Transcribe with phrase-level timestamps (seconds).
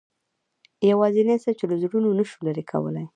[0.91, 3.05] یوازینۍ څه چې له زړونو نه شو لرې کولای.